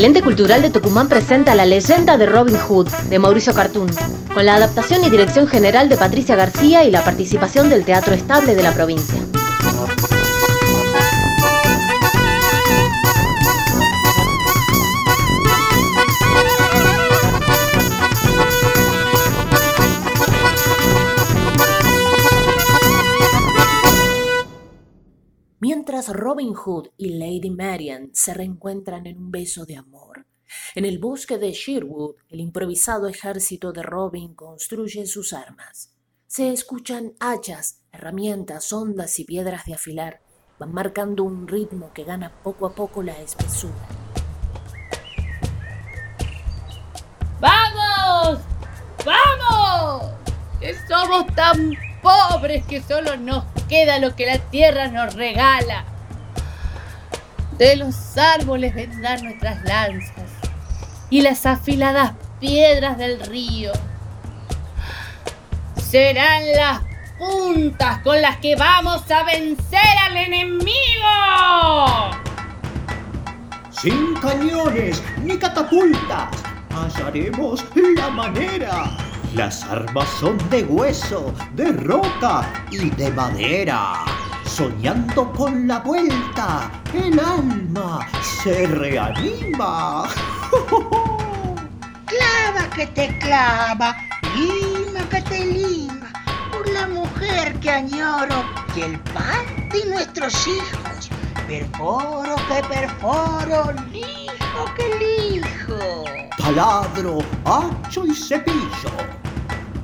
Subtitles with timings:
[0.00, 3.90] El ente cultural de Tucumán presenta La leyenda de Robin Hood, de Mauricio Cartún,
[4.32, 8.54] con la adaptación y dirección general de Patricia García y la participación del Teatro Estable
[8.54, 9.20] de la provincia.
[26.12, 30.26] Robin Hood y Lady Marian se reencuentran en un beso de amor,
[30.74, 35.92] en el bosque de Sherwood el improvisado ejército de Robin construye sus armas.
[36.26, 40.20] Se escuchan hachas, herramientas, ondas y piedras de afilar.
[40.58, 43.74] Van marcando un ritmo que gana poco a poco la espesura.
[47.40, 48.40] ¡Vamos!
[49.04, 50.12] ¡Vamos!
[50.88, 55.89] Somos tan pobres que solo nos queda lo que la tierra nos regala.
[57.60, 60.30] De los árboles vendrán nuestras lanzas
[61.10, 63.70] y las afiladas piedras del río.
[65.76, 66.80] Serán las
[67.18, 70.70] puntas con las que vamos a vencer al enemigo.
[73.70, 76.30] Sin cañones ni catapultas,
[76.70, 77.62] hallaremos
[77.94, 78.90] la manera
[79.34, 83.92] las armas son de hueso, de roca y de madera.
[84.60, 90.06] Soñando con la vuelta, el alma se reanima.
[92.04, 93.96] clava que te clava,
[94.36, 96.12] lima que te lima,
[96.52, 98.44] por la mujer que añoro
[98.76, 101.08] y el pan de nuestros hijos.
[101.48, 106.04] Perforo que perforo, lijo que lijo.
[106.36, 108.90] Taladro, hacho y cepillo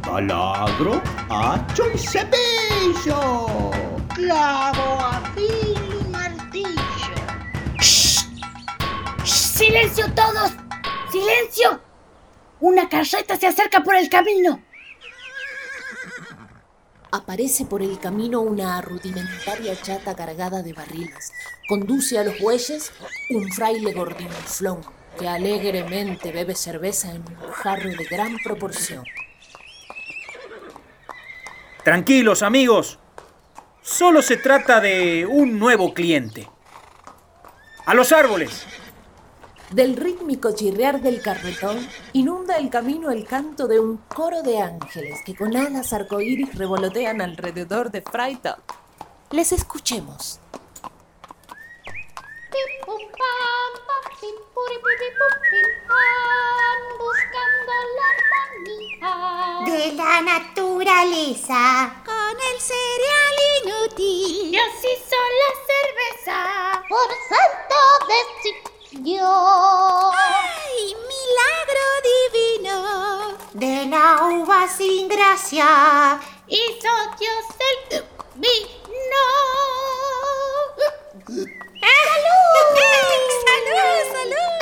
[0.03, 3.86] taladro, hacho y cepillo.
[4.17, 4.99] Clavo,
[5.37, 6.71] y martillo.
[7.79, 8.25] ¡Shh!
[9.27, 10.53] ¡Silencio todos!
[11.13, 11.83] ¡Silencio!
[12.61, 14.63] Una carreta se acerca por el camino.
[17.11, 21.31] Aparece por el camino una rudimentaria chata cargada de barriles.
[21.69, 22.93] Conduce a los bueyes
[23.29, 24.81] un fraile gordinflón
[25.19, 29.05] que alegremente bebe cerveza en un jarro de gran proporción.
[31.85, 32.99] Tranquilos, amigos.
[33.87, 36.51] Solo se trata de un nuevo cliente.
[37.87, 38.67] ¡A los árboles!
[39.71, 45.21] Del rítmico chirrear del carretón inunda el camino el canto de un coro de ángeles
[45.25, 48.59] que con alas arcoíris revolotean alrededor de Freitag.
[49.31, 50.41] Les escuchemos.
[56.99, 62.03] buscando la armonía de la naturaleza
[62.41, 64.51] el cereal inútil.
[64.51, 66.39] Dios hizo la cerveza
[66.89, 67.79] por santo
[68.13, 69.27] decidió.
[70.13, 72.77] ¡Ay, milagro divino!
[73.53, 77.45] De la uva sin gracia hizo Dios
[77.91, 78.05] el
[78.35, 79.25] vino.
[81.81, 82.57] ¡Salud!
[83.47, 83.81] ¡Salud!
[84.13, 84.37] ¡Salud!
[84.37, 84.57] ¡Salud!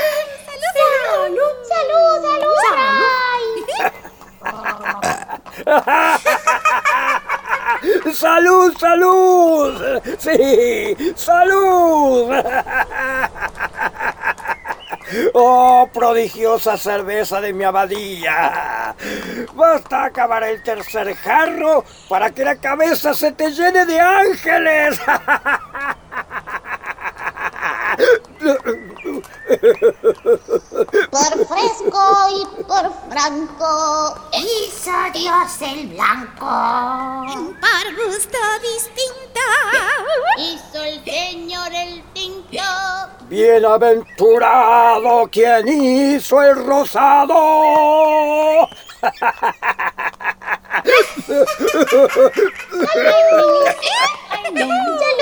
[8.15, 8.75] ¡Salud!
[8.79, 8.79] ¡Salud!
[8.79, 10.14] ¡Salud!
[10.25, 10.97] ¡Sí!
[11.17, 12.33] ¡Salud!
[15.35, 18.95] ¡Oh, prodigiosa cerveza de mi abadía!
[19.55, 24.99] Basta acabar el tercer jarro para que la cabeza se te llene de ángeles.
[31.11, 36.47] Por fresco y por franco hizo Dios el blanco.
[37.61, 39.41] Por gusto distinto
[40.37, 42.63] hizo el Señor el tinto.
[43.29, 48.69] Bienaventurado quien hizo el rosado.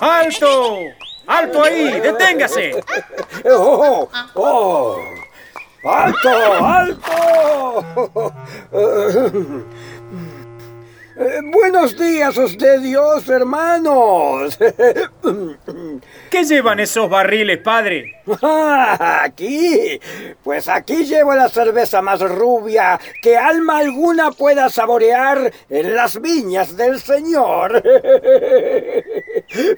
[0.00, 0.78] ¡Alto!
[1.26, 2.00] ¡Alto ahí!
[2.00, 2.80] ¡Deténgase!
[3.50, 4.08] ¡Oh!
[4.34, 4.96] ¡Oh!
[5.84, 6.30] ¡Alto!
[6.64, 8.34] ¡Alto!
[11.20, 14.56] Eh, buenos días, usted Dios, hermanos.
[16.30, 18.22] ¿Qué llevan esos barriles, padre?
[18.40, 19.98] Ah, aquí.
[20.44, 26.76] Pues aquí llevo la cerveza más rubia que alma alguna pueda saborear en las viñas
[26.76, 27.82] del Señor.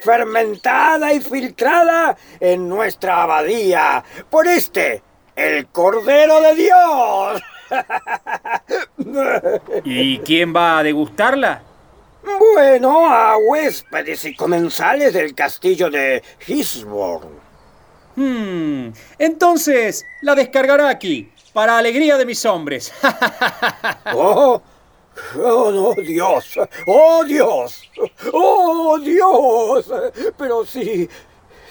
[0.01, 5.03] Fermentada y filtrada en nuestra abadía por este,
[5.37, 7.43] el Cordero de Dios.
[9.85, 11.63] ¿Y quién va a degustarla?
[12.23, 17.39] Bueno, a huéspedes y comensales del castillo de Gisborne.
[18.17, 22.93] Hmm, entonces la descargará aquí, para alegría de mis hombres.
[24.15, 24.61] oh,
[25.37, 27.91] oh, Dios, oh, Dios,
[28.33, 29.93] oh, Dios.
[30.37, 31.09] Pero si,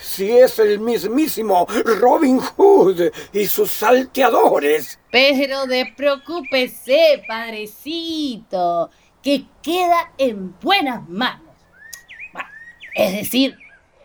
[0.01, 1.65] si es el mismísimo
[1.99, 4.99] Robin Hood y sus salteadores.
[5.11, 8.89] Pero despreocúpese, padrecito,
[9.21, 11.55] que queda en buenas manos.
[12.93, 13.57] Es decir,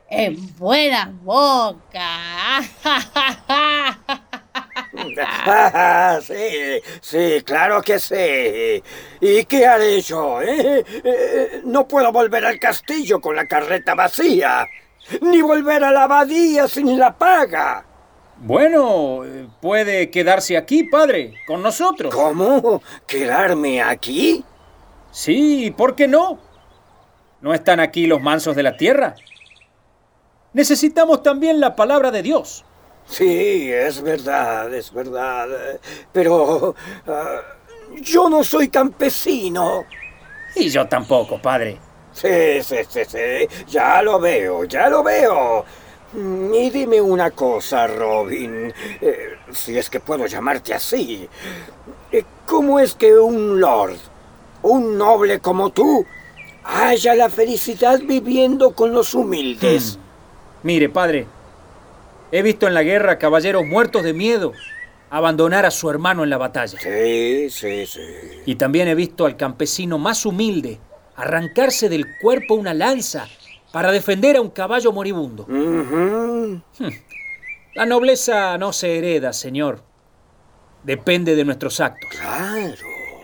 [0.09, 1.13] en buena
[5.45, 6.21] boca.
[6.27, 8.83] sí, sí, claro que sí.
[9.21, 10.41] ¿Y qué haré yo?
[10.43, 10.85] Eh?
[11.05, 14.67] Eh, no puedo volver al castillo con la carreta vacía,
[15.21, 17.85] ni volver a la abadía sin la paga.
[18.37, 19.23] Bueno,
[19.61, 22.15] puede quedarse aquí, padre, con nosotros.
[22.15, 22.83] ¿Cómo?
[23.07, 24.45] ¿Quedarme aquí?
[25.11, 26.41] Sí, ¿por qué no?
[27.41, 29.15] ¿No están aquí los mansos de la tierra?
[30.55, 32.65] necesitamos también la palabra de Dios.
[33.07, 35.49] Sí, es verdad, es verdad.
[36.13, 36.75] Pero
[37.07, 37.41] ah,
[38.01, 39.85] yo no soy campesino.
[40.57, 41.79] Y yo tampoco, padre.
[42.13, 43.65] Sí, sí, sí, sí.
[43.69, 45.65] Ya lo veo, ya lo veo.
[46.13, 51.29] Mm, y dime una cosa, Robin, eh, si es que puedo llamarte así.
[52.13, 53.97] Eh, ¿Cómo es que un lord,
[54.63, 56.07] un noble como tú,
[56.63, 59.97] haya la felicidad viviendo con los humildes?
[59.97, 60.67] Hmm.
[60.67, 61.27] Mire, padre,
[62.35, 64.53] he visto en la guerra caballeros muertos de miedo
[65.09, 66.81] abandonar a su hermano en la batalla.
[66.81, 68.01] Sí, sí, sí.
[68.45, 70.81] Y también he visto al campesino más humilde
[71.15, 73.29] arrancarse del cuerpo una lanza
[73.73, 75.47] para defender a un caballo moribundo.
[75.49, 76.57] Hmm.
[77.75, 79.85] La nobleza no se hereda, señor.
[80.83, 82.11] Depende de nuestros actos.
[82.11, 82.75] Claro.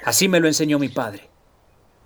[0.04, 1.29] Así me lo enseñó mi padre.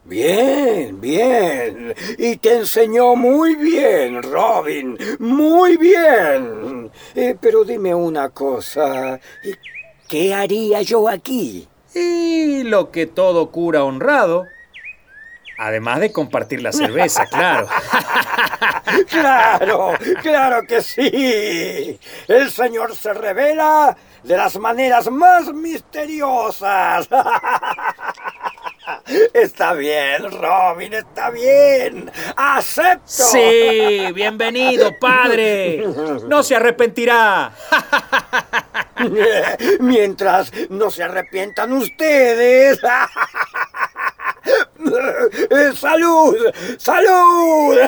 [0.05, 1.95] Bien, bien.
[2.19, 4.99] Y te enseñó muy bien, Robin.
[5.19, 6.91] Muy bien.
[7.15, 9.19] Eh, pero dime una cosa.
[10.07, 11.67] ¿Qué haría yo aquí?
[11.95, 14.47] Y lo que todo cura honrado.
[15.57, 17.69] Además de compartir la cerveza, claro.
[19.09, 21.99] claro, claro que sí.
[22.29, 27.09] El señor se revela de las maneras más misteriosas.
[29.33, 32.11] Está bien, Robin, está bien.
[32.37, 33.03] Acepto.
[33.07, 35.87] Sí, bienvenido, padre.
[36.29, 37.53] No se arrepentirá.
[39.81, 42.79] Mientras no se arrepientan ustedes.
[45.75, 46.37] ¡Salud!
[46.79, 47.79] ¡Salud!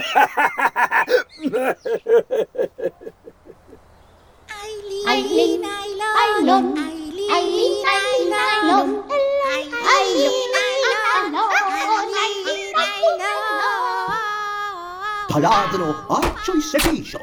[5.06, 9.04] Aileen, Ailon, Aileen, Ailon,
[15.28, 17.19] Taladro, hacho y cepillo.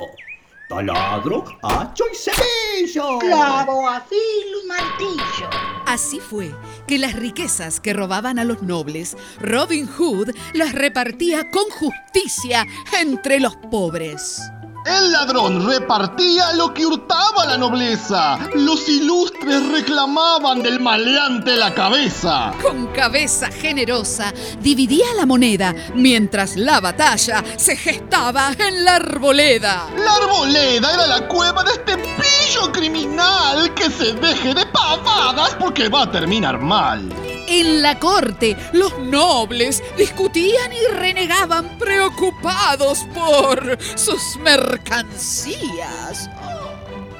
[0.68, 3.20] Taladro, hacho y cepillo.
[3.20, 5.50] Clavo, afilo y martillo.
[5.86, 6.54] Así fue
[6.88, 12.68] que las riquezas que robaban a los nobles, Robin Hood las repartía con justicia
[13.00, 14.42] entre los pobres.
[14.86, 18.38] El ladrón repartía lo que hurtaba la nobleza.
[18.54, 22.52] Los ilustres reclamaban del maleante la cabeza.
[22.62, 29.88] Con cabeza generosa dividía la moneda mientras la batalla se gestaba en la arboleda.
[29.96, 35.88] La arboleda era la cueva de este pillo criminal que se deje de pavadas porque
[35.88, 37.10] va a terminar mal.
[37.48, 46.30] En la corte, los nobles discutían y renegaban preocupados por sus mercancías.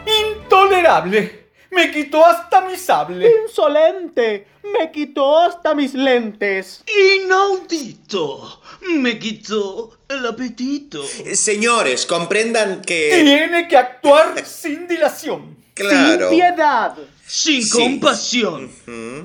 [0.06, 1.44] ¡Intolerable!
[1.72, 3.30] Me quitó hasta mi sable.
[3.46, 4.48] ¡Insolente!
[4.80, 6.84] Me quitó hasta mis lentes.
[7.24, 8.62] ¡Inaudito!
[8.82, 11.04] Me quitó el apetito.
[11.34, 13.22] Señores, comprendan que...
[13.24, 15.58] Tiene que actuar sin dilación.
[15.74, 16.30] Claro.
[16.30, 16.96] Sin piedad.
[17.26, 18.72] Sin compasión.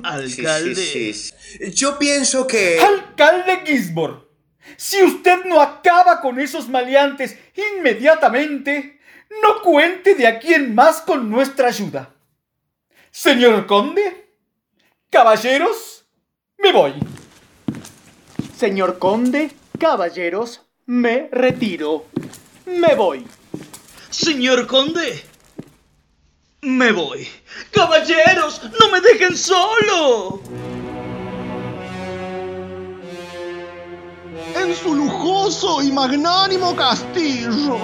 [0.02, 0.75] Alcalde.
[0.75, 2.78] Sí, sí, Yo pienso que...
[2.81, 4.21] Alcalde Gisborne,
[4.76, 7.37] si usted no acaba con esos maleantes
[7.76, 9.00] inmediatamente,
[9.43, 12.14] no cuente de aquí en más con nuestra ayuda.
[13.11, 14.33] Señor conde,
[15.11, 16.07] caballeros,
[16.59, 16.95] me voy.
[18.57, 22.07] Señor conde, caballeros, me retiro.
[22.67, 23.26] Me voy.
[24.11, 25.23] Señor conde,
[26.62, 27.29] me voy.
[27.73, 30.41] Caballeros, no me dejen solo.
[34.57, 37.79] En su lujoso y magnánimo castillo,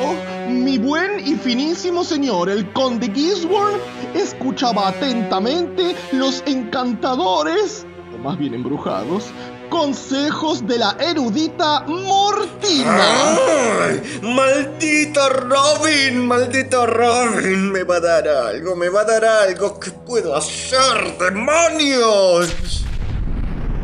[0.49, 3.79] mi buen y finísimo señor, el conde Gisborne,
[4.15, 9.27] escuchaba atentamente los encantadores, o más bien embrujados,
[9.75, 13.35] consejos de la erudita Mortina.
[13.83, 14.21] ¡Ay!
[14.23, 16.29] ¡Maldito Robin!
[16.29, 17.73] ¡Maldito Robin!
[17.73, 19.81] Me va a dar algo, me va a dar algo.
[19.81, 22.85] ¿Qué puedo hacer, demonios?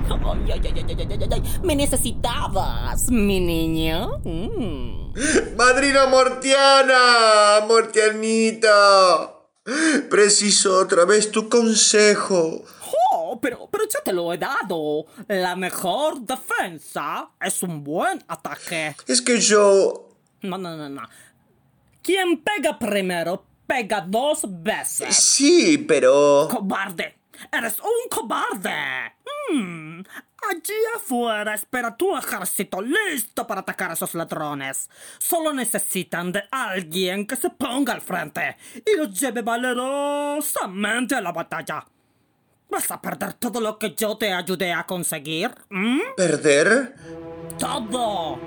[0.08, 4.20] Ay, ay, ay, ay, ay, ay, ay, Me necesitabas, mi niño.
[4.22, 5.56] Mm.
[5.56, 7.66] ¡Madrina Mortiana!
[7.66, 9.34] ¡Mortianita!
[10.08, 12.62] Preciso otra vez tu consejo.
[13.40, 15.06] Pero, pero ya te lo he dado.
[15.28, 18.94] La mejor defensa es un buen ataque.
[19.06, 20.08] Es que yo...
[20.42, 21.02] No, no, no, no.
[22.02, 25.14] Quien pega primero, pega dos veces.
[25.14, 26.48] Sí, pero...
[26.50, 27.18] ¡Cobarde!
[27.52, 29.14] ¡Eres un cobarde!
[29.50, 30.02] Hmm,
[30.48, 34.88] Allí afuera espera tu ejército listo para atacar a esos ladrones.
[35.18, 41.32] Solo necesitan de alguien que se ponga al frente y los lleve valerosamente a la
[41.32, 41.84] batalla.
[42.70, 45.50] ¿Vas a perder todo lo que yo te ayudé a conseguir?
[45.70, 45.98] ¿Mm?
[46.16, 46.94] ¿Perder?
[47.58, 48.38] ¡Todo!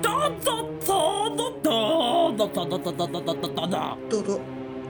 [0.00, 4.40] ¡Todo, todo, todo, todo, todo, todo, todo, todo!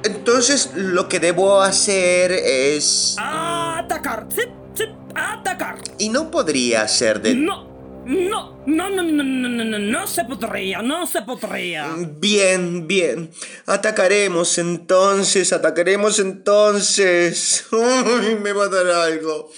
[0.04, 3.16] Entonces lo que debo hacer es...
[3.18, 4.26] ¡Atacar!
[4.28, 4.42] ¡Sí,
[4.74, 4.84] sí!
[5.14, 5.78] ¡Atacar!
[5.98, 7.34] Y no podría ser de...
[7.34, 7.77] ¡No!
[8.08, 11.88] No, no, no, no, no, no, no, no se podría, no se podría.
[11.94, 13.30] Bien, bien.
[13.66, 17.66] Atacaremos entonces, atacaremos entonces.
[17.70, 19.52] Uy, me va a dar algo.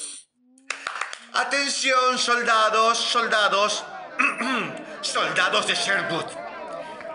[1.35, 3.85] Atención, soldados, soldados.
[5.01, 6.27] soldados de Sherwood.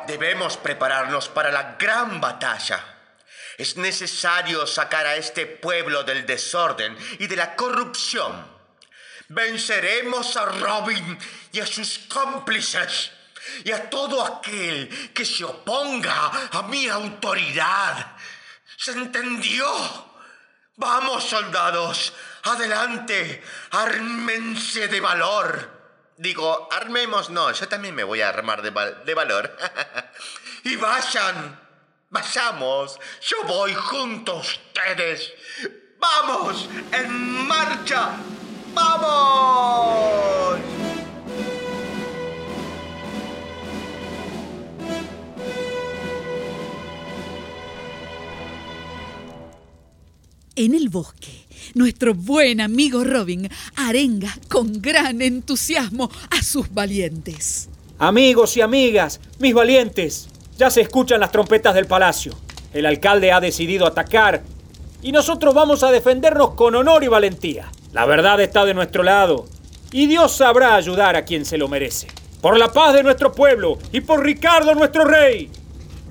[0.07, 2.81] Debemos prepararnos para la gran batalla.
[3.57, 8.54] Es necesario sacar a este pueblo del desorden y de la corrupción.
[9.29, 11.17] Venceremos a Robin
[11.51, 13.11] y a sus cómplices
[13.63, 18.15] y a todo aquel que se oponga a mi autoridad.
[18.77, 19.65] ¿Se entendió?
[20.77, 22.13] Vamos, soldados,
[22.43, 25.73] adelante, ármense de valor.
[26.17, 28.71] Digo, armemos, no, yo también me voy a armar de,
[29.05, 29.57] de valor.
[30.63, 31.59] y vayan,
[32.09, 35.33] vayamos, yo voy junto a ustedes.
[35.97, 36.69] ¡Vamos!
[36.91, 38.17] ¡En marcha!
[38.75, 40.59] ¡Vamos!
[50.57, 57.69] En el bosque, nuestro buen amigo Robin arenga con gran entusiasmo a sus valientes.
[57.99, 60.27] Amigos y amigas, mis valientes,
[60.57, 62.33] ya se escuchan las trompetas del palacio.
[62.73, 64.43] El alcalde ha decidido atacar
[65.01, 67.69] y nosotros vamos a defendernos con honor y valentía.
[67.95, 69.45] La verdad está de nuestro lado
[69.89, 72.07] y Dios sabrá ayudar a quien se lo merece.
[72.41, 75.49] Por la paz de nuestro pueblo y por Ricardo nuestro rey.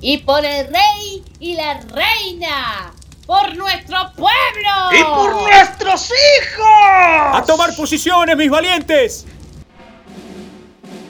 [0.00, 2.94] Y por el rey y la reina.
[3.26, 4.98] Por nuestro pueblo.
[4.98, 6.66] ¡Y por nuestros hijos!
[7.34, 9.26] ¡A tomar posiciones, mis valientes!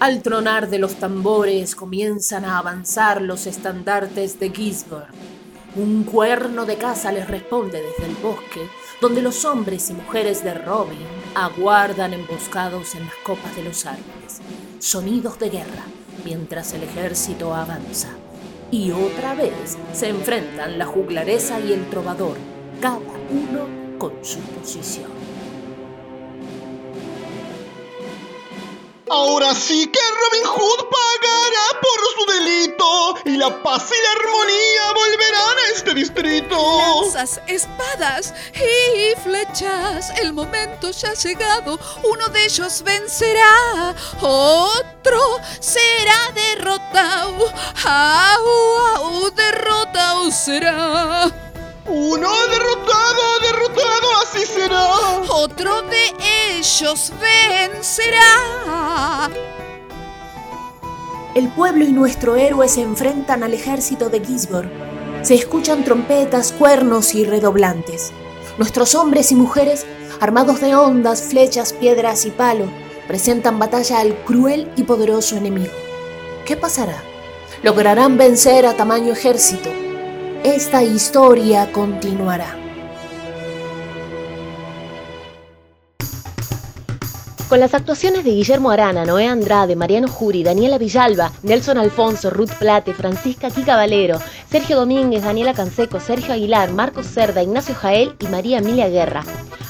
[0.01, 5.15] Al tronar de los tambores comienzan a avanzar los estandartes de Gisborne.
[5.77, 8.69] Un cuerno de caza les responde desde el bosque,
[9.05, 14.41] donde los hombres y mujeres de Robin aguardan emboscados en las copas de los árboles.
[14.79, 15.85] Sonidos de guerra
[16.25, 18.09] mientras el ejército avanza.
[18.71, 22.39] Y otra vez se enfrentan la juglaresa y el trovador,
[22.81, 25.11] cada uno con su posición.
[29.15, 34.93] Ahora sí que Robin Hood pagará por su delito y la paz y la armonía
[34.93, 36.57] volverán a este distrito.
[36.79, 40.11] Lanzas, espadas y flechas.
[40.19, 41.79] El momento ya ha llegado.
[42.03, 43.95] Uno de ellos vencerá.
[44.21, 45.21] Otro
[45.61, 47.53] será derrotado.
[47.85, 48.49] Au,
[48.97, 51.44] au, derrotado será.
[51.87, 55.21] Uno derrotado, derrotado, así será.
[55.29, 56.15] Otro de
[56.57, 59.29] ellos vencerá.
[61.35, 64.73] El pueblo y nuestro héroe se enfrentan al ejército de Gisborne.
[65.23, 68.13] Se escuchan trompetas, cuernos y redoblantes.
[68.57, 69.85] Nuestros hombres y mujeres,
[70.21, 72.65] armados de ondas, flechas, piedras y palo,
[73.07, 75.75] presentan batalla al cruel y poderoso enemigo.
[76.47, 77.03] ¿Qué pasará?
[77.63, 79.84] ¿Lograrán vencer a tamaño ejército?
[80.45, 82.55] Esta historia continuará.
[87.49, 92.53] Con las actuaciones de Guillermo Arana, Noé Andrade, Mariano Juri, Daniela Villalba, Nelson Alfonso, Ruth
[92.59, 94.19] Plate, Francisca Quica Valero,
[94.51, 99.25] Sergio Domínguez, Daniela Canseco, Sergio Aguilar, Marcos Cerda, Ignacio Jael y María Emilia Guerra.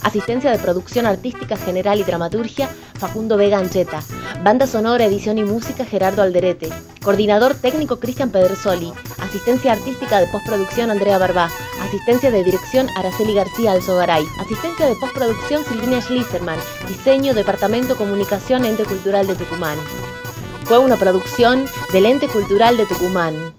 [0.05, 2.69] Asistencia de producción artística general y dramaturgia,
[2.99, 4.03] Facundo Vega Ancheta.
[4.43, 6.69] Banda sonora, edición y música, Gerardo Alderete.
[7.03, 8.93] Coordinador técnico, Cristian Pedersoli.
[9.19, 11.49] Asistencia artística de postproducción, Andrea Barbá.
[11.81, 14.25] Asistencia de dirección, Araceli García Alzogaray.
[14.39, 16.59] Asistencia de postproducción, Silvina Schlisserman.
[16.87, 19.79] Diseño, Departamento Comunicación, Ente Cultural de Tucumán.
[20.65, 23.55] Fue una producción del Ente Cultural de Tucumán.